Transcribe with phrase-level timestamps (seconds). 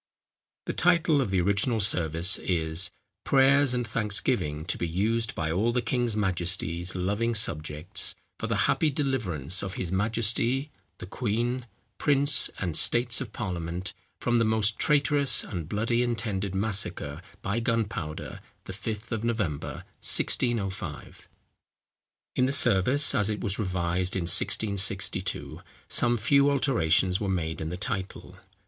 [0.65, 2.89] The title of the original service is,
[3.23, 8.61] _"Prayers and Thanksgiving to be used by all the King's Majestie's loving Subjects, for the
[8.65, 11.67] happy deliverance of his Majesty, the Queen,
[11.99, 18.39] Prince, and States of Parliament, from the most traiterous and bloody intended massacre by gunpowder,
[18.63, 21.13] the 5 of November, 1605."_
[22.35, 27.69] In the service as it was revised in 1662, some few alterations were made in
[27.69, 28.37] the title.